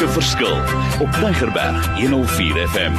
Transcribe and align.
maak 0.00 0.08
'n 0.08 0.20
verskil 0.20 0.56
op 1.00 1.12
Tigerberg 1.12 1.98
104 1.98 2.68
FM. 2.68 2.92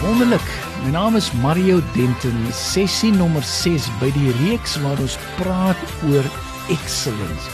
Wonderlik. 0.00 0.48
My 0.84 0.90
naam 0.90 1.16
is 1.16 1.32
Mario 1.32 1.80
Denton, 1.92 2.46
sessie 2.52 3.12
nommer 3.12 3.42
6 3.42 3.88
by 4.00 4.12
die 4.12 4.32
reeks 4.32 4.80
waar 4.80 4.98
ons 4.98 5.18
praat 5.36 5.76
oor 6.08 6.24
excellence. 6.68 7.50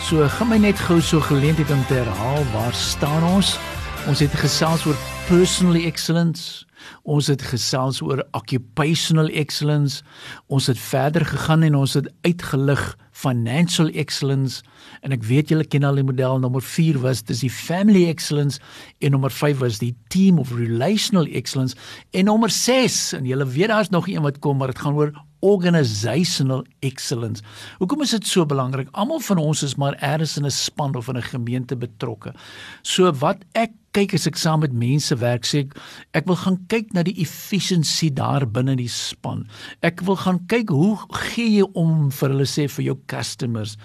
So 0.00 0.28
gaan 0.28 0.48
my 0.48 0.58
net 0.58 0.78
gou 0.78 1.00
so 1.00 1.20
geleentheid 1.20 1.70
om 1.70 1.86
te 1.86 1.94
herhaal 1.94 2.44
waar 2.52 2.74
staan 2.74 3.22
ons? 3.22 3.58
Ons 4.06 4.18
het 4.18 4.34
gesels 4.34 4.86
oor 4.86 4.96
personal 5.28 5.74
excellence. 5.74 6.65
Ons 7.02 7.30
het 7.32 7.42
gesels 7.42 8.00
oor 8.02 8.24
occupational 8.36 9.28
excellence. 9.28 10.02
Ons 10.46 10.66
het 10.66 10.78
verder 10.78 11.26
gegaan 11.26 11.62
en 11.62 11.74
ons 11.74 11.94
het 11.94 12.08
uitgelig 12.26 12.96
financial 13.16 13.88
excellence. 13.96 14.62
En 15.00 15.14
ek 15.16 15.24
weet 15.24 15.52
julle 15.52 15.64
ken 15.64 15.86
al 15.88 16.00
die 16.00 16.06
model. 16.06 16.40
Nommer 16.42 16.62
4 16.62 17.00
was 17.04 17.24
dis 17.26 17.44
die 17.46 17.52
family 17.52 18.06
excellence 18.10 18.60
en 19.00 19.16
nommer 19.16 19.32
5 19.32 19.62
was 19.64 19.80
die 19.82 19.94
team 20.12 20.38
of 20.42 20.52
relational 20.56 21.26
excellence. 21.26 21.76
En 22.12 22.28
nommer 22.28 22.52
6 22.52 23.16
en 23.16 23.28
julle 23.28 23.46
weet 23.46 23.72
daar's 23.72 23.94
nog 23.94 24.08
een 24.08 24.24
wat 24.26 24.38
kom 24.44 24.60
maar 24.60 24.74
dit 24.74 24.84
gaan 24.84 24.98
oor 24.98 25.14
organizational 25.40 26.64
excellence. 26.80 27.42
Hoekom 27.78 28.02
is 28.02 28.14
dit 28.16 28.26
so 28.26 28.46
belangrik? 28.46 28.88
Almal 28.92 29.20
van 29.20 29.40
ons 29.42 29.62
is 29.62 29.76
maar 29.80 29.96
eers 30.00 30.36
in 30.36 30.46
'n 30.46 30.50
span 30.50 30.94
of 30.94 31.08
in 31.08 31.16
'n 31.16 31.22
gemeente 31.22 31.76
betrokke. 31.76 32.34
So 32.82 33.12
wat 33.12 33.44
ek 33.54 33.72
kyk 33.92 34.14
as 34.14 34.26
ek 34.26 34.36
saam 34.36 34.60
met 34.60 34.72
mense 34.72 35.14
werk, 35.16 35.44
sê 35.44 35.64
ek 35.64 35.76
ek 36.12 36.26
wil 36.26 36.36
gaan 36.36 36.58
kyk 36.68 36.92
na 36.92 37.02
die 37.02 37.16
efficiency 37.22 38.10
daar 38.12 38.46
binne 38.46 38.76
die 38.76 38.88
span. 38.88 39.46
Ek 39.82 40.02
wil 40.06 40.16
gaan 40.16 40.40
kyk 40.48 40.68
hoe 40.68 40.96
gee 41.10 41.60
jy 41.60 41.66
om 41.74 42.10
vir 42.10 42.28
hulle 42.28 42.48
sê 42.48 42.68
vir 42.68 42.84
jou 42.84 42.98
customers. 43.06 43.76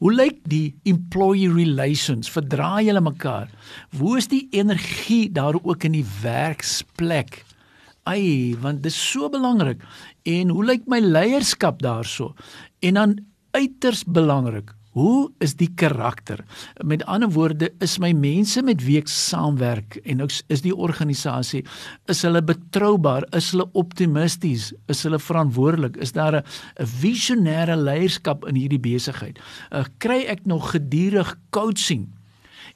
Hoe 0.00 0.12
lyk 0.12 0.40
die 0.48 0.74
employee 0.84 1.52
relations? 1.52 2.28
Verdra 2.28 2.80
julle 2.80 3.00
mekaar? 3.00 3.48
Hoe 3.98 4.16
is 4.18 4.28
die 4.28 4.48
energie 4.52 5.28
daar 5.28 5.54
ook 5.54 5.84
in 5.84 5.92
die 5.92 6.06
werksplek? 6.22 7.44
Ai, 8.08 8.56
want 8.60 8.82
dit 8.82 8.92
is 8.92 8.98
so 9.10 9.28
belangrik. 9.28 9.82
En 10.24 10.48
hoe 10.54 10.64
lyk 10.64 10.86
my 10.88 11.00
leierskap 11.04 11.82
daarso? 11.84 12.32
En 12.80 12.96
dan 12.96 13.18
uiters 13.52 14.04
belangrik, 14.04 14.72
hoe 14.96 15.28
is 15.44 15.54
die 15.60 15.68
karakter? 15.76 16.40
Met 16.80 17.04
ander 17.04 17.30
woorde, 17.30 17.68
is 17.84 17.98
my 18.00 18.14
mense 18.16 18.62
met 18.64 18.80
wie 18.86 18.96
ek 19.00 19.10
saamwerk 19.12 19.98
en 20.08 20.24
is 20.24 20.64
die 20.64 20.74
organisasie 20.74 21.62
is 22.08 22.24
hulle 22.24 22.42
betroubaar, 22.42 23.26
is 23.36 23.52
hulle 23.52 23.68
optimisties, 23.78 24.70
is 24.88 25.04
hulle 25.04 25.20
verantwoordelik, 25.20 26.00
is 26.00 26.12
daar 26.16 26.40
'n 26.40 26.44
visionêre 27.02 27.76
leierskap 27.76 28.48
in 28.48 28.56
hierdie 28.56 28.80
besigheid? 28.80 29.38
Uh, 29.70 29.84
kry 29.98 30.24
ek 30.26 30.46
nog 30.46 30.70
gedurig 30.70 31.36
coaching? 31.50 32.08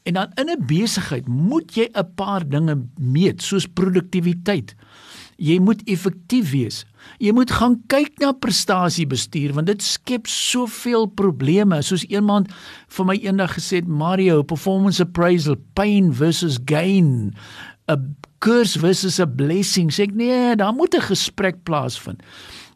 En 0.04 0.14
dan 0.14 0.30
in 0.34 0.50
'n 0.50 0.66
besigheid 0.66 1.26
moet 1.26 1.74
jy 1.74 1.88
'n 1.92 2.14
paar 2.14 2.48
dinge 2.48 2.76
meet, 2.98 3.42
soos 3.42 3.66
produktiwiteit. 3.66 4.74
Jy 5.36 5.58
moet 5.60 5.82
effektief 5.90 6.50
wees. 6.52 6.82
Jy 7.18 7.32
moet 7.32 7.50
gaan 7.50 7.78
kyk 7.90 8.18
na 8.22 8.32
prestasiebestuur 8.32 9.54
want 9.56 9.66
dit 9.66 9.82
skep 9.82 10.28
soveel 10.30 11.06
probleme. 11.06 11.80
Soos 11.82 12.04
iemand 12.08 12.52
vir 12.96 13.08
my 13.08 13.16
eendag 13.22 13.56
gesê 13.56 13.80
het, 13.80 13.88
Mario, 13.88 14.42
performance 14.42 15.02
appraisal, 15.02 15.56
pain 15.74 16.12
versus 16.12 16.58
gain, 16.66 17.34
'n 17.88 18.16
curse 18.38 18.78
versus 18.78 19.20
a 19.20 19.26
blessing. 19.26 19.90
Sê 19.90 20.08
ek 20.08 20.14
nee, 20.14 20.56
daar 20.56 20.74
moet 20.74 20.94
'n 20.94 21.00
gesprek 21.00 21.62
plaasvind. 21.62 22.22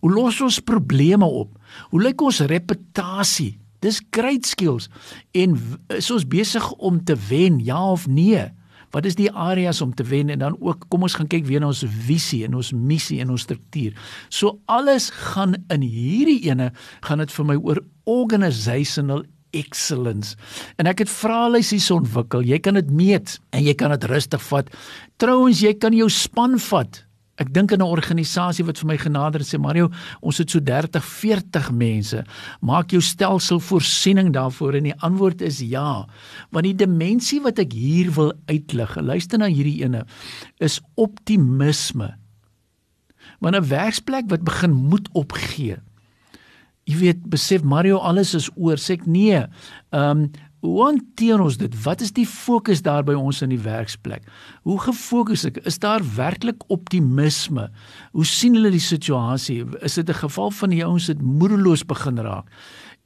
Hoe 0.01 0.13
los 0.13 0.41
ons 0.41 0.61
probleme 0.61 1.25
op? 1.25 1.59
Hoe 1.91 2.03
lyk 2.03 2.21
ons 2.21 2.41
reputasie? 2.41 3.59
Dis 3.81 4.03
great 4.11 4.47
skills. 4.47 4.89
En 5.33 5.57
is 5.89 6.11
ons 6.11 6.27
besig 6.27 6.73
om 6.73 7.05
te 7.05 7.17
wen, 7.29 7.59
ja 7.65 7.91
of 7.91 8.07
nee? 8.07 8.53
Wat 8.95 9.07
is 9.09 9.19
die 9.19 9.31
areas 9.31 9.81
om 9.85 9.95
te 9.95 10.05
wen 10.07 10.31
en 10.31 10.39
dan 10.43 10.57
ook 10.61 10.87
kom 10.89 11.07
ons 11.07 11.17
gaan 11.19 11.31
kyk 11.31 11.47
weer 11.49 11.63
na 11.63 11.71
ons 11.73 11.85
visie 12.07 12.45
en 12.47 12.59
ons 12.59 12.73
missie 12.73 13.21
en 13.21 13.33
ons 13.35 13.47
struktuur. 13.49 13.97
So 14.29 14.59
alles 14.67 15.11
gaan 15.33 15.57
in 15.73 15.87
hierdie 15.87 16.43
ene 16.51 16.73
gaan 17.07 17.25
dit 17.25 17.33
vir 17.33 17.49
my 17.49 17.57
oor 17.57 17.83
organizational 18.07 19.25
excellence. 19.57 20.37
En 20.77 20.89
ek 20.91 21.05
het 21.05 21.13
vraelysies 21.13 21.89
ontwikkel. 21.95 22.45
Jy 22.47 22.61
kan 22.63 22.79
dit 22.79 22.91
meet 22.93 23.39
en 23.57 23.65
jy 23.65 23.75
kan 23.79 23.95
dit 23.95 24.07
rustig 24.11 24.43
vat. 24.51 24.71
Trouwens, 25.23 25.63
jy 25.65 25.75
kan 25.81 25.97
jou 25.97 26.09
span 26.13 26.59
vat. 26.69 27.06
Ek 27.37 27.53
dink 27.53 27.73
aan 27.73 27.85
'n 27.85 27.93
organisasie 27.93 28.65
wat 28.65 28.79
vir 28.79 28.87
my 28.87 28.97
genader 28.97 29.41
het 29.41 29.49
sê 29.49 29.59
Mario, 29.61 29.91
ons 30.21 30.39
het 30.39 30.51
so 30.51 30.61
30, 30.61 31.05
40 31.05 31.71
mense. 31.71 32.25
Maak 32.61 32.91
jou 32.91 33.01
stelsel 33.01 33.61
voorsiening 33.61 34.33
daarvoor 34.33 34.75
en 34.75 34.83
die 34.83 35.01
antwoord 35.01 35.43
is 35.43 35.61
ja. 35.61 36.09
Want 36.51 36.65
die 36.65 36.75
dimensie 36.75 37.41
wat 37.43 37.59
ek 37.59 37.73
hier 37.73 38.11
wil 38.13 38.33
uitlig, 38.47 38.97
luister 38.97 39.39
na 39.39 39.47
hierdie 39.47 39.85
ene, 39.85 40.07
is 40.59 40.81
optimisme. 40.95 42.17
Want 43.41 43.57
'n 43.57 43.69
werksplek 43.69 44.31
wat 44.31 44.45
begin 44.45 44.73
moed 44.73 45.09
opgee. 45.13 45.77
Jy 46.87 46.97
weet, 46.97 47.29
besef 47.29 47.63
Mario 47.63 47.99
alles 47.99 48.35
is 48.35 48.51
oor, 48.55 48.77
sê 48.77 48.95
ek 48.95 49.07
nee. 49.07 49.47
Ehm 49.91 50.11
um, 50.11 50.31
Hoe 50.65 50.85
hanteer 50.85 51.41
ons 51.41 51.59
dit? 51.61 51.75
Wat 51.85 52.01
is 52.01 52.13
die 52.17 52.27
fokus 52.27 52.81
daar 52.83 53.05
by 53.05 53.15
ons 53.15 53.43
in 53.45 53.53
die 53.53 53.61
werksplek? 53.61 54.25
Hoe 54.65 54.79
gefokus 54.81 55.45
ek? 55.45 55.61
Is 55.69 55.79
daar 55.83 56.05
werklik 56.17 56.65
optimisme? 56.73 57.69
Hoe 58.17 58.27
sien 58.27 58.57
hulle 58.57 58.73
die 58.73 58.83
situasie? 58.83 59.65
Is 59.85 59.95
dit 60.01 60.09
'n 60.09 60.23
geval 60.25 60.51
van 60.51 60.71
die 60.71 60.85
ouens 60.85 61.09
wat 61.09 61.21
moedeloos 61.21 61.85
begin 61.85 62.19
raak? 62.19 62.49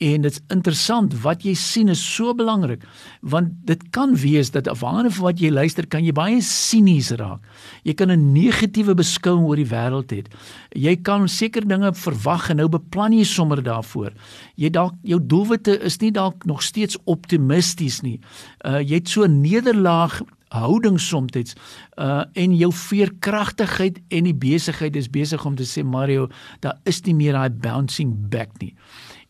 En 0.00 0.22
dit's 0.24 0.40
interessant 0.48 1.12
wat 1.20 1.42
jy 1.44 1.52
sien 1.60 1.92
is 1.92 2.00
so 2.00 2.32
belangrik 2.32 2.86
want 3.20 3.52
dit 3.68 3.82
kan 3.92 4.14
wees 4.16 4.48
dat 4.54 4.68
afhangende 4.72 5.10
van 5.12 5.26
wat 5.26 5.42
jy 5.42 5.50
luister 5.52 5.84
kan 5.92 6.06
jy 6.06 6.14
baie 6.16 6.38
sinies 6.40 7.10
raak. 7.20 7.44
Jy 7.84 7.94
kan 7.94 8.10
'n 8.10 8.32
negatiewe 8.32 8.94
beskouing 8.96 9.44
oor 9.44 9.60
die 9.60 9.68
wêreld 9.68 10.08
hê. 10.08 10.24
Jy 10.72 10.96
kan 11.04 11.28
seker 11.28 11.68
dinge 11.68 11.92
verwag 11.92 12.48
en 12.50 12.56
nou 12.56 12.68
beplan 12.68 13.12
jy 13.12 13.24
sommer 13.24 13.62
daarvoor. 13.62 14.12
Jy 14.56 14.70
dalk 14.70 14.94
jou 15.02 15.20
doelwitte 15.20 15.78
is 15.84 16.00
nie 16.00 16.10
dalk 16.10 16.46
nog 16.46 16.62
steeds 16.62 16.96
optimisties 17.04 18.00
nie. 18.00 18.20
Uh 18.64 18.80
jy 18.80 18.94
het 18.94 19.08
so 19.08 19.26
nederlaag 19.26 20.22
houding 20.50 20.98
soms 21.00 21.54
uh 21.96 22.24
en 22.34 22.56
jou 22.56 22.70
veerkragtigheid 22.72 24.00
en 24.08 24.24
die 24.24 24.34
besigheid 24.34 24.96
is 24.96 25.10
besig 25.10 25.44
om 25.46 25.56
te 25.56 25.66
sê 25.66 25.84
Mario, 25.84 26.28
daar 26.60 26.78
is 26.84 27.02
nie 27.06 27.14
meer 27.14 27.38
daai 27.38 27.50
bouncing 27.50 28.14
back 28.30 28.58
nie. 28.60 28.74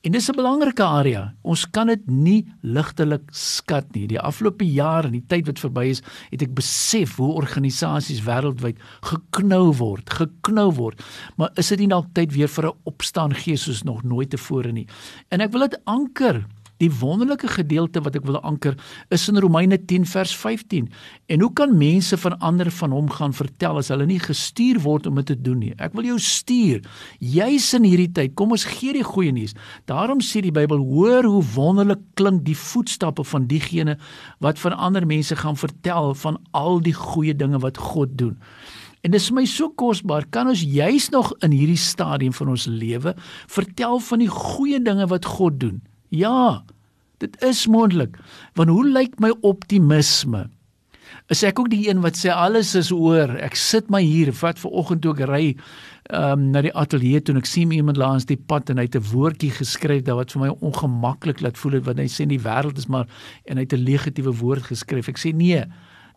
En 0.01 0.13
dis 0.13 0.31
'n 0.31 0.37
belangrike 0.37 0.83
area. 0.83 1.35
Ons 1.43 1.71
kan 1.71 1.87
dit 1.87 2.07
nie 2.07 2.47
ligtelik 2.61 3.23
skat 3.31 3.93
nie. 3.93 4.07
Die 4.07 4.21
afgelope 4.21 4.65
jaar 4.65 5.05
en 5.05 5.13
die 5.13 5.25
tyd 5.27 5.47
wat 5.47 5.59
verby 5.59 5.85
is, 5.91 6.03
het 6.31 6.43
ek 6.43 6.55
besef 6.55 7.17
hoe 7.17 7.33
organisasies 7.33 8.25
wêreldwyd 8.25 8.79
geknou 9.01 9.77
word, 9.77 10.11
geknou 10.11 10.73
word. 10.73 11.03
Maar 11.37 11.51
is 11.55 11.69
dit 11.69 11.79
nie 11.79 11.89
dalk 11.89 12.15
tyd 12.15 12.33
weer 12.33 12.49
vir 12.49 12.67
'n 12.67 12.79
opstaan 12.85 13.35
gees 13.35 13.63
soos 13.63 13.83
nog 13.83 14.03
nooit 14.03 14.31
tevore 14.31 14.73
nie? 14.73 14.87
En 15.29 15.41
ek 15.41 15.53
wil 15.53 15.69
dit 15.69 15.81
anker 15.85 16.47
Die 16.81 16.89
wonderlike 16.89 17.49
gedeelte 17.53 18.01
wat 18.01 18.15
ek 18.17 18.25
wil 18.25 18.39
anker 18.41 18.73
is 19.13 19.27
in 19.29 19.37
Romeine 19.43 19.77
10 19.77 20.07
vers 20.09 20.33
15. 20.41 20.87
En 21.29 21.43
hoe 21.45 21.51
kan 21.53 21.75
mense 21.77 22.17
van 22.23 22.39
ander 22.41 22.71
van 22.73 22.95
hom 22.97 23.11
gaan 23.13 23.35
vertel 23.37 23.77
as 23.83 23.91
hulle 23.93 24.07
nie 24.09 24.21
gestuur 24.23 24.81
word 24.81 25.09
om 25.11 25.21
dit 25.21 25.29
te 25.29 25.37
doen 25.37 25.59
nie? 25.61 25.75
Ek 25.77 25.93
wil 25.99 26.09
jou 26.09 26.17
stuur. 26.25 26.81
Jy's 27.21 27.69
in 27.77 27.85
hierdie 27.85 28.09
tyd. 28.17 28.33
Kom 28.41 28.57
ons 28.57 28.65
gee 28.65 28.97
die 28.97 29.05
goeie 29.05 29.35
nuus. 29.37 29.53
Daarom 29.91 30.25
sê 30.25 30.41
die 30.41 30.55
Bybel: 30.57 30.81
"Hoor 30.81 31.29
hoe 31.29 31.45
wonderlik 31.53 32.01
klink 32.17 32.47
die 32.49 32.57
voetstappe 32.57 33.29
van 33.29 33.45
diegene 33.51 33.99
wat 34.41 34.59
van 34.59 34.73
ander 34.73 35.07
mense 35.07 35.37
gaan 35.37 35.61
vertel 35.61 36.15
van 36.15 36.41
al 36.57 36.81
die 36.81 36.97
goeie 36.97 37.37
dinge 37.37 37.61
wat 37.61 37.77
God 37.77 38.17
doen." 38.17 38.39
En 39.05 39.11
dit 39.11 39.21
is 39.21 39.31
my 39.31 39.45
so 39.45 39.69
kosbaar. 39.69 40.25
Kan 40.31 40.49
ons 40.49 40.65
juis 40.65 41.09
nog 41.09 41.33
in 41.45 41.53
hierdie 41.53 41.77
stadium 41.81 42.33
van 42.33 42.49
ons 42.49 42.67
lewe 42.67 43.15
vertel 43.49 44.01
van 44.01 44.19
die 44.19 44.33
goeie 44.33 44.81
dinge 44.81 45.07
wat 45.07 45.25
God 45.25 45.61
doen? 45.61 45.81
Ja, 46.11 46.65
dit 47.23 47.37
is 47.43 47.67
moontlik. 47.71 48.17
Want 48.59 48.69
hoe 48.69 48.87
lyk 48.89 49.19
my 49.23 49.31
optimisme? 49.47 50.49
Is 51.31 51.45
ek 51.47 51.61
ook 51.63 51.69
die 51.71 51.85
een 51.87 52.01
wat 52.03 52.19
sê 52.19 52.33
alles 52.35 52.73
is 52.75 52.91
oor? 52.91 53.31
Ek 53.39 53.55
sit 53.59 53.91
my 53.95 54.01
hier, 54.03 54.33
vat 54.35 54.59
ver 54.59 54.75
oggend 54.75 55.05
toe 55.05 55.13
ek 55.15 55.23
ry 55.31 55.45
um, 56.11 56.49
na 56.51 56.65
die 56.67 56.73
ateljee 56.75 57.23
toe 57.23 57.37
en 57.37 57.39
ek 57.39 57.47
sien 57.47 57.71
iemand 57.75 58.01
langs 58.01 58.27
die 58.27 58.39
pad 58.39 58.73
en 58.73 58.83
hy 58.83 58.89
het 58.89 58.99
'n 58.99 59.07
woordjie 59.13 59.53
geskryf 59.55 60.11
wat 60.11 60.35
vir 60.35 60.43
my 60.43 60.51
ongemaklik 60.59 61.41
laat 61.41 61.59
voel 61.59 61.79
het 61.79 61.87
want 61.87 62.03
hy 62.03 62.09
sê 62.11 62.27
die 62.27 62.43
wêreld 62.43 62.79
is 62.79 62.91
maar 62.91 63.07
en 63.47 63.57
hy 63.57 63.63
het 63.63 63.75
'n 63.79 63.85
negatiewe 63.87 64.35
woord 64.35 64.67
geskryf. 64.67 65.09
Ek 65.09 65.19
sê 65.19 65.31
nee, 65.35 65.63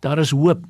daar 0.01 0.17
is 0.19 0.31
hoop. 0.31 0.65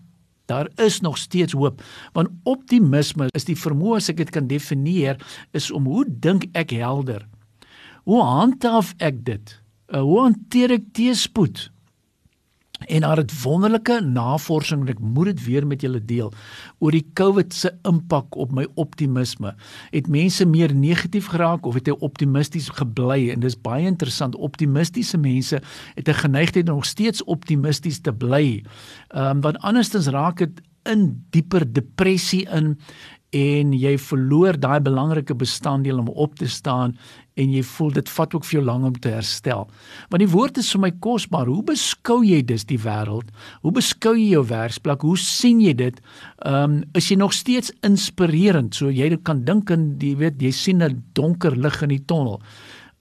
Daar 0.47 0.67
is 0.75 0.99
nog 0.99 1.17
steeds 1.17 1.53
hoop 1.53 1.81
want 2.13 2.27
optimisme 2.43 3.29
is 3.33 3.45
die 3.45 3.55
vermoë 3.55 3.95
as 3.95 4.09
ek 4.09 4.17
dit 4.17 4.29
kan 4.29 4.47
definieer 4.47 5.15
is 5.53 5.71
om 5.71 5.85
hoe 5.85 6.03
dink 6.07 6.47
ek 6.53 6.71
helder 6.71 7.23
Hoe 8.03 8.23
handhaaf 8.23 8.93
ek 8.97 9.23
dit? 9.25 9.59
Uh, 9.87 10.01
hoe 10.01 10.19
hanteer 10.27 10.75
ek 10.75 10.89
teëspoed? 10.97 11.69
En 12.83 13.05
daar 13.05 13.17
het 13.21 13.31
wonderlike 13.43 14.01
navorsing 14.03 14.81
en 14.83 14.91
ek 14.91 14.99
moet 14.99 15.29
dit 15.31 15.43
weer 15.45 15.67
met 15.67 15.81
julle 15.85 16.01
deel 16.03 16.33
oor 16.83 16.91
die 16.91 17.05
COVID 17.15 17.53
se 17.55 17.71
impak 17.87 18.35
op 18.35 18.51
my 18.51 18.65
optimisme. 18.75 19.53
Het 19.93 20.09
mense 20.11 20.45
meer 20.45 20.73
negatief 20.75 21.29
geraak 21.31 21.65
of 21.65 21.77
het 21.79 21.87
hy 21.87 21.95
optimisties 22.03 22.67
gebly? 22.75 23.29
En 23.31 23.45
dis 23.45 23.55
baie 23.55 23.87
interessant. 23.87 24.35
Optimistiese 24.35 25.17
mense 25.17 25.61
het 25.95 26.09
'n 26.09 26.21
geneigtheid 26.25 26.69
om 26.69 26.75
nog 26.75 26.85
steeds 26.85 27.23
optimisties 27.23 28.01
te 28.01 28.11
bly. 28.11 28.63
Ehm 29.15 29.37
um, 29.37 29.41
want 29.41 29.57
andersins 29.59 30.07
raak 30.07 30.37
dit 30.37 30.61
in 30.83 31.23
dieper 31.29 31.63
depressie 31.73 32.43
in 32.49 32.77
en 33.33 33.73
jy 33.73 33.97
verloor 33.97 34.59
daai 34.59 34.79
belangrike 34.79 35.33
bestanddeel 35.35 35.97
om 36.03 36.07
op 36.07 36.35
te 36.35 36.47
staan 36.47 36.97
en 37.39 37.53
jy 37.53 37.63
voel 37.65 37.93
dit 37.95 38.09
vat 38.15 38.35
ook 38.35 38.45
vir 38.45 38.57
jou 38.59 38.65
lank 38.65 38.85
om 38.85 38.99
te 38.99 39.13
herstel. 39.13 39.65
Want 40.11 40.21
die 40.21 40.29
woord 40.29 40.59
is 40.61 40.69
vir 40.75 40.83
my 40.85 40.91
kosbaar. 41.03 41.49
Hoe 41.49 41.63
beskou 41.65 42.19
jy 42.25 42.41
dus 42.45 42.67
die 42.69 42.79
wêreld? 42.81 43.31
Hoe 43.65 43.73
beskou 43.73 44.13
jy 44.17 44.29
jou 44.35 44.43
werksplek? 44.49 45.01
Hoe 45.01 45.17
sien 45.17 45.61
jy 45.63 45.73
dit? 45.73 45.99
Ehm 46.45 46.63
um, 46.63 46.79
is 46.93 47.09
jy 47.09 47.17
nog 47.17 47.33
steeds 47.33 47.73
inspirerend? 47.81 48.75
So 48.75 48.91
jy 48.93 49.09
kan 49.25 49.43
dink 49.47 49.71
en 49.73 49.93
jy 50.01 50.15
weet 50.19 50.41
jy 50.41 50.51
sien 50.51 50.83
'n 50.83 51.03
donker 51.13 51.55
lig 51.57 51.81
in 51.81 51.89
die 51.89 52.05
tonnel. 52.05 52.41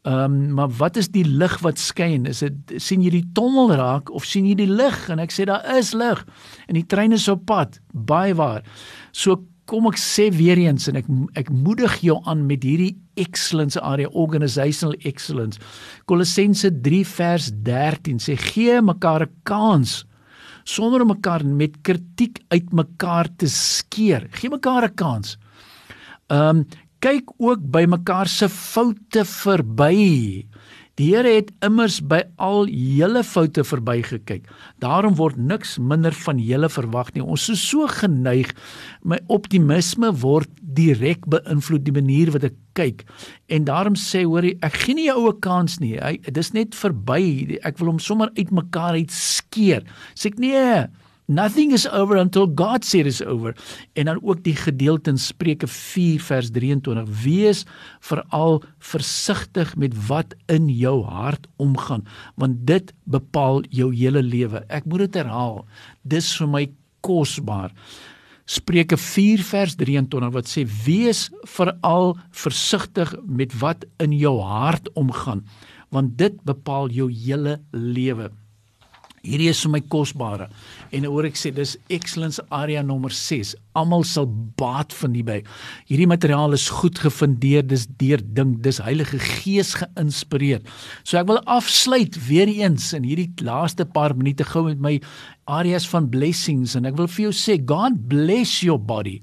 Ehm 0.02 0.24
um, 0.24 0.54
maar 0.54 0.70
wat 0.78 0.96
is 0.96 1.08
die 1.08 1.24
lig 1.24 1.58
wat 1.62 1.78
skyn? 1.78 2.26
Is 2.26 2.40
dit 2.40 2.72
sien 2.76 3.02
jy 3.02 3.10
die 3.10 3.28
tonnel 3.34 3.70
raak 3.76 4.10
of 4.10 4.24
sien 4.24 4.46
jy 4.46 4.54
die 4.54 4.70
lig? 4.70 5.08
En 5.08 5.18
ek 5.22 5.30
sê 5.30 5.44
daar 5.44 5.62
is 5.78 5.92
lig 5.92 6.24
en 6.66 6.74
die 6.74 6.86
trein 6.86 7.12
is 7.12 7.28
op 7.28 7.44
pad. 7.46 7.78
Baie 7.92 8.34
waar. 8.34 8.64
So 9.12 9.44
kom 9.66 9.86
ek 9.90 9.98
sê 10.00 10.28
weer 10.34 10.58
eens 10.58 10.88
en 10.90 10.98
ek 10.98 11.08
ek 11.38 11.50
moedig 11.54 12.00
jou 12.02 12.18
aan 12.28 12.46
met 12.48 12.64
hierdie 12.66 12.96
excellence 13.20 13.80
area 13.80 14.08
organizational 14.08 14.96
excellence. 15.08 15.60
Kolossense 16.06 16.70
3 16.82 17.02
vers 17.06 17.50
13 17.66 18.18
sê 18.18 18.36
gee 18.36 18.80
mekaar 18.82 19.26
'n 19.26 19.34
kans 19.44 20.04
sonder 20.64 21.02
om 21.02 21.08
mekaar 21.08 21.44
met 21.44 21.82
kritiek 21.82 22.38
uit 22.50 22.72
mekaar 22.72 23.28
te 23.36 23.48
skeer. 23.48 24.28
Gee 24.30 24.50
mekaar 24.50 24.84
'n 24.84 24.94
kans. 24.94 25.38
Ehm 26.28 26.56
um, 26.56 26.66
kyk 27.02 27.32
ook 27.38 27.62
by 27.74 27.84
mekaar 27.90 28.28
se 28.28 28.48
foute 28.48 29.24
verby. 29.24 30.46
Die 31.02 31.08
Here 31.10 31.32
het 31.34 31.48
immers 31.66 31.96
by 32.06 32.20
al 32.38 32.68
julle 32.70 33.24
foute 33.26 33.64
verbygekyk. 33.66 34.44
Daarom 34.84 35.16
word 35.18 35.34
niks 35.34 35.74
minder 35.82 36.14
van 36.14 36.38
julle 36.38 36.68
verwag 36.70 37.10
nie. 37.16 37.24
Ons 37.24 37.48
is 37.50 37.64
so 37.72 37.88
geneig 37.90 38.52
my 39.02 39.18
optimisme 39.34 40.12
word 40.22 40.52
direk 40.62 41.26
beïnvloed 41.32 41.82
die 41.88 41.96
manier 41.96 42.30
wat 42.36 42.46
ek 42.52 42.54
kyk. 42.78 43.02
En 43.50 43.66
daarom 43.66 43.98
sê 43.98 44.22
hoor 44.22 44.46
ek 44.46 44.78
gee 44.84 44.94
nie 44.94 45.10
'n 45.10 45.18
oue 45.18 45.34
kans 45.42 45.80
nie. 45.80 45.98
Hy 45.98 46.22
dis 46.30 46.54
net 46.54 46.70
verby. 46.74 47.58
Ek 47.64 47.78
wil 47.78 47.90
hom 47.90 47.98
sommer 47.98 48.30
uitmekaar 48.38 48.94
uit 48.94 49.10
skeer. 49.10 49.82
Sê 50.14 50.30
ek 50.30 50.38
nee. 50.38 50.86
Nothing 51.26 51.72
is 51.72 51.86
over 51.88 52.16
until 52.16 52.50
God 52.54 52.84
said 52.84 53.06
it's 53.06 53.22
over. 53.22 53.54
En 53.94 54.04
dan 54.04 54.18
ook 54.22 54.42
die 54.42 54.56
gedeelte 54.56 55.10
in 55.10 55.18
Spreuke 55.18 55.66
4 55.66 56.20
vers 56.20 56.50
23: 56.50 57.22
Wees 57.22 57.64
veral 58.00 58.62
versigtig 58.78 59.76
met 59.76 59.94
wat 60.06 60.34
in 60.46 60.68
jou 60.68 61.04
hart 61.04 61.46
omgaan, 61.56 62.02
want 62.34 62.66
dit 62.66 62.92
bepaal 63.04 63.62
jou 63.70 63.92
hele 63.94 64.22
lewe. 64.22 64.64
Ek 64.68 64.84
moet 64.84 65.06
dit 65.06 65.22
herhaal. 65.22 65.62
Dis 66.02 66.34
vir 66.36 66.50
my 66.50 66.64
kosbaar. 67.06 67.70
Spreuke 68.44 68.98
4 68.98 69.46
vers 69.46 69.78
23 69.78 70.34
wat 70.34 70.50
sê: 70.50 70.66
Wees 70.84 71.28
veral 71.54 72.16
versigtig 72.34 73.14
met 73.22 73.54
wat 73.62 73.86
in 74.02 74.12
jou 74.18 74.40
hart 74.42 74.90
omgaan, 74.98 75.46
want 75.94 76.18
dit 76.18 76.34
bepaal 76.44 76.90
jou 76.90 77.06
hele 77.12 77.60
lewe. 77.70 78.32
Hierdie 79.22 79.52
is 79.52 79.60
my 79.70 79.78
kosbare. 79.86 80.48
En 80.90 81.04
oor 81.06 81.28
ek 81.28 81.36
sê 81.38 81.52
dis 81.54 81.76
excellence 81.94 82.42
area 82.50 82.80
nommer 82.82 83.12
6. 83.14 83.52
Almal 83.78 84.02
sal 84.08 84.26
baat 84.58 84.90
van 84.98 85.14
hierby. 85.14 85.36
Hierdie 85.86 86.08
materiaal 86.10 86.56
is 86.56 86.64
goed 86.80 86.98
gefundeer, 86.98 87.62
dis 87.62 87.84
deurdink, 88.00 88.58
dis 88.66 88.80
Heilige 88.82 89.20
Gees 89.22 89.76
geïnspireer. 89.78 90.64
So 91.06 91.20
ek 91.20 91.28
wil 91.30 91.38
afsluit 91.46 92.18
weer 92.26 92.50
eens 92.50 92.88
in 92.98 93.06
hierdie 93.06 93.30
laaste 93.46 93.86
paar 93.86 94.16
minute 94.18 94.48
gou 94.50 94.64
met 94.66 94.82
my 94.82 94.96
areas 95.50 95.86
van 95.90 96.08
blessings 96.10 96.74
en 96.78 96.86
ek 96.90 96.98
wil 96.98 97.06
vir 97.10 97.28
jou 97.28 97.34
sê 97.34 97.56
God 97.62 98.00
bless 98.10 98.58
your 98.66 98.78
body. 98.78 99.20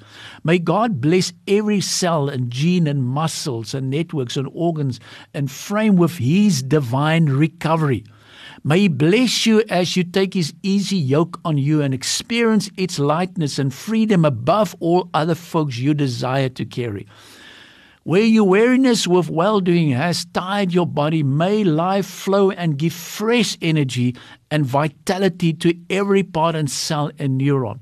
May 0.47 0.59
God 0.63 1.01
bless 1.03 1.33
every 1.47 1.81
cell 1.83 2.31
and 2.31 2.53
gene 2.55 2.87
and 2.87 3.03
muscles 3.03 3.75
and 3.75 3.91
networks 3.91 4.39
and 4.39 4.47
organs 4.55 5.03
and 5.33 5.51
frame 5.51 5.99
with 5.99 6.23
his 6.23 6.63
divine 6.63 7.27
recovery. 7.27 8.05
May 8.63 8.81
He 8.81 8.87
bless 8.87 9.45
you 9.45 9.63
as 9.69 9.95
you 9.95 10.03
take 10.03 10.33
His 10.33 10.53
easy 10.63 10.97
yoke 10.97 11.39
on 11.45 11.57
you 11.57 11.81
and 11.81 11.93
experience 11.93 12.69
its 12.75 12.99
lightness 12.99 13.57
and 13.57 13.73
freedom 13.73 14.25
above 14.25 14.75
all 14.79 15.09
other 15.13 15.35
folks 15.35 15.77
you 15.77 15.93
desire 15.93 16.49
to 16.49 16.65
carry. 16.65 17.07
Where 18.03 18.23
your 18.23 18.47
weariness 18.47 19.07
with 19.07 19.29
well 19.29 19.59
doing 19.59 19.91
has 19.91 20.25
tired 20.25 20.73
your 20.73 20.87
body, 20.87 21.21
may 21.21 21.63
life 21.63 22.05
flow 22.05 22.49
and 22.49 22.77
give 22.77 22.93
fresh 22.93 23.57
energy 23.61 24.15
and 24.49 24.65
vitality 24.65 25.53
to 25.53 25.77
every 25.89 26.23
part 26.23 26.55
and 26.55 26.71
cell 26.71 27.11
and 27.19 27.39
neuron. 27.39 27.79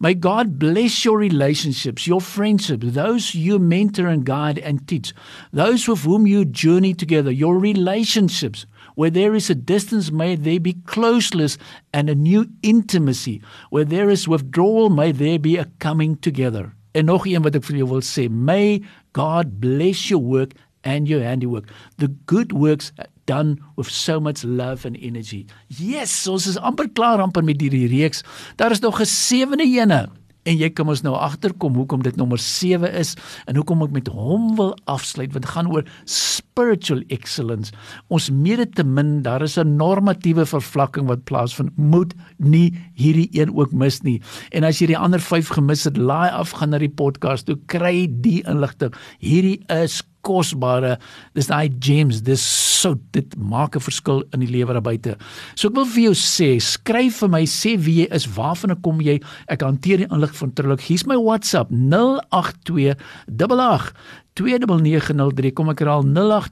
May 0.00 0.14
God 0.14 0.58
bless 0.58 1.04
your 1.04 1.18
relationships, 1.18 2.06
your 2.06 2.20
friendships, 2.20 2.86
those 2.90 3.34
you 3.34 3.58
mentor 3.58 4.08
and 4.08 4.24
guide 4.24 4.58
and 4.58 4.86
teach, 4.88 5.14
those 5.52 5.86
with 5.86 6.02
whom 6.02 6.26
you 6.26 6.44
journey 6.44 6.94
together, 6.94 7.30
your 7.30 7.58
relationships. 7.58 8.66
Where 8.94 9.10
there 9.10 9.34
is 9.34 9.50
a 9.50 9.54
distance, 9.54 10.10
may 10.10 10.36
there 10.36 10.60
be 10.60 10.74
closeness 10.86 11.58
and 11.92 12.08
a 12.08 12.14
new 12.14 12.46
intimacy. 12.62 13.42
Where 13.70 13.84
there 13.84 14.08
is 14.08 14.28
withdrawal, 14.28 14.88
may 14.90 15.12
there 15.12 15.38
be 15.38 15.56
a 15.56 15.66
coming 15.78 16.16
together. 16.16 16.74
En 16.94 17.06
nog 17.06 17.26
een 17.26 17.42
wat 17.42 17.56
ek 17.58 17.64
vir 17.66 17.80
jou 17.82 17.88
wil 17.90 18.04
sê, 18.06 18.28
may 18.30 18.80
God 19.18 19.58
bless 19.60 20.08
your 20.10 20.22
work 20.22 20.54
and 20.84 21.08
your 21.10 21.24
handiwork. 21.24 21.66
The 21.98 22.14
good 22.30 22.52
works 22.52 22.92
done 23.26 23.58
with 23.74 23.90
so 23.90 24.20
much 24.20 24.44
love 24.44 24.84
and 24.84 24.96
energy. 25.00 25.46
Yes, 25.68 26.12
ons 26.30 26.46
is 26.46 26.60
amper 26.60 26.86
klaar 26.92 27.22
amper 27.24 27.42
met 27.42 27.62
hierdie 27.64 27.88
reeks. 27.90 28.22
Daar 28.60 28.70
is 28.70 28.84
nog 28.84 29.00
'n 29.00 29.06
sewende 29.06 29.64
ene 29.64 30.08
en 30.44 30.58
jy 30.60 30.70
kan 30.70 30.88
ons 30.92 31.02
nou 31.04 31.14
agterkom 31.16 31.76
hoekom 31.78 32.04
dit 32.04 32.16
nommer 32.20 32.38
7 32.40 32.90
is 33.00 33.14
en 33.48 33.56
hoekom 33.56 33.84
ek 33.86 33.94
met 33.96 34.08
hom 34.12 34.54
wil 34.58 34.74
afsluit 34.90 35.32
want 35.32 35.44
dit 35.46 35.54
gaan 35.54 35.70
oor 35.72 35.84
spiritual 36.04 37.02
excellence. 37.14 37.72
Ons 38.12 38.30
meede 38.30 38.66
te 38.70 38.84
min 38.84 39.22
daar 39.22 39.42
is 39.42 39.58
'n 39.58 39.76
normatiewe 39.76 40.46
vervlakking 40.46 41.06
wat 41.06 41.24
plaasvind. 41.24 41.76
Moet 41.76 42.14
nie 42.38 42.74
hierdie 42.94 43.28
een 43.32 43.54
ook 43.56 43.72
mis 43.72 44.02
nie. 44.02 44.20
En 44.52 44.64
as 44.64 44.78
jy 44.78 44.86
die 44.86 44.98
ander 44.98 45.20
5 45.20 45.48
gemis 45.48 45.84
het 45.84 45.96
laai 45.96 46.30
af 46.30 46.50
gaan 46.50 46.70
na 46.70 46.78
die 46.78 46.88
podcast 46.88 47.46
toe 47.46 47.58
kry 47.66 48.06
die 48.10 48.42
inligting. 48.46 48.94
Hierdie 49.18 49.64
is 49.68 50.02
kosbare. 50.24 50.96
Dis 51.36 51.52
daai 51.52 51.68
gems 51.68 52.22
dis 52.24 52.42
sout 52.80 53.00
dit 53.12 53.36
maak 53.38 53.76
'n 53.76 53.84
verskil 53.84 54.24
in 54.32 54.40
die 54.40 54.50
lewe 54.50 54.72
daar 54.72 54.82
buite. 54.82 55.16
So 55.54 55.68
ek 55.68 55.74
wil 55.74 55.86
vir 55.86 56.02
jou 56.10 56.14
sê 56.14 56.60
skryf 56.60 57.22
vir 57.22 57.28
my 57.28 57.44
sê 57.44 57.78
wie 57.78 58.02
jy 58.02 58.08
is 58.12 58.26
waarvan 58.26 58.80
kom 58.82 59.00
jy? 59.00 59.20
Ek 59.48 59.62
hanteer 59.62 59.98
die 59.98 60.10
inlig 60.10 60.34
van 60.34 60.52
trilog 60.52 60.80
hier's 60.80 61.06
my 61.06 61.16
whatsapp 61.16 61.70
082 61.70 62.96
88 63.28 63.92
29903 64.34 65.54
kom 65.54 65.68
ek 65.70 65.78
herhaal 65.84 66.02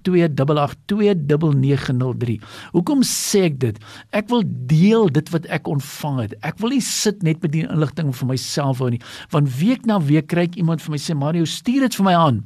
0828829903 0.07 2.39
Hoekom 2.77 3.03
sê 3.07 3.41
ek 3.51 3.57
dit? 3.65 3.77
Ek 4.15 4.31
wil 4.31 4.43
deel 4.47 5.11
dit 5.11 5.27
wat 5.35 5.45
ek 5.51 5.67
ontvang 5.71 6.19
het. 6.23 6.33
Ek 6.47 6.57
wil 6.63 6.71
nie 6.77 6.87
sit 6.87 7.19
net 7.27 7.43
met 7.43 7.53
die 7.55 7.67
inligting 7.67 8.11
vir 8.15 8.27
myself 8.31 8.79
hou 8.79 8.91
nie. 8.95 9.03
Want 9.35 9.51
week 9.59 9.83
na 9.91 9.97
week 9.99 10.31
kry 10.31 10.47
ek 10.47 10.59
iemand 10.63 10.79
vir 10.85 10.95
my 10.95 11.01
sê 11.03 11.13
Mario 11.19 11.45
stuur 11.49 11.89
dit 11.89 11.95
vir 11.99 12.07
my 12.07 12.15
aan 12.19 12.39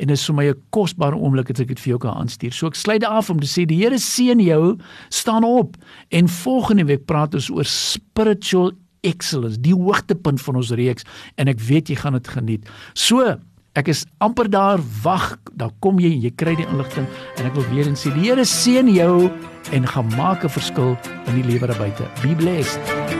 en 0.00 0.08
dit 0.08 0.16
is 0.16 0.26
vir 0.26 0.34
my 0.34 0.46
'n 0.48 0.62
kosbare 0.70 1.16
oomblik 1.16 1.46
dat 1.46 1.60
ek 1.60 1.68
dit 1.68 1.80
vir 1.80 1.90
jou 1.90 1.98
kan 1.98 2.14
aanstuur. 2.14 2.52
So 2.52 2.66
ek 2.66 2.74
sluit 2.74 3.04
af 3.04 3.30
om 3.30 3.40
te 3.40 3.46
sê 3.46 3.66
die 3.66 3.76
Here 3.76 3.98
seën 3.98 4.40
jou, 4.40 4.78
staan 5.08 5.44
op 5.44 5.76
en 6.10 6.28
volgende 6.28 6.84
week 6.84 7.06
praat 7.06 7.34
ons 7.34 7.50
oor 7.50 7.64
spiritual 7.64 8.72
excellence, 9.02 9.60
die 9.60 9.74
hoogtepunt 9.74 10.40
van 10.40 10.56
ons 10.56 10.70
reeks 10.70 11.04
en 11.36 11.48
ek 11.48 11.60
weet 11.60 11.88
jy 11.88 11.96
gaan 11.96 12.12
dit 12.12 12.28
geniet. 12.28 12.68
So 12.94 13.38
Ek 13.78 13.86
is 13.86 14.02
amper 14.18 14.48
daar, 14.50 14.80
wag, 15.04 15.38
dan 15.54 15.70
kom 15.78 16.00
jy 16.02 16.10
en 16.10 16.24
jy 16.24 16.32
kry 16.34 16.56
die 16.58 16.66
inligting 16.66 17.06
en 17.38 17.46
ek 17.46 17.54
wil 17.54 17.68
weer 17.70 17.86
en 17.86 17.94
sê 17.94 18.10
die 18.16 18.26
Here 18.26 18.42
seën 18.42 18.90
jou 18.90 19.30
en 19.70 19.86
gaan 19.86 20.10
maak 20.18 20.42
'n 20.44 20.50
verskil 20.50 20.98
in 21.28 21.34
die 21.38 21.46
lewe 21.46 21.70
daar 21.70 21.78
buite. 21.78 22.04
Be 22.22 22.34
blessed. 22.34 23.19